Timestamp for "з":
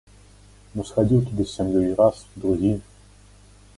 1.49-1.51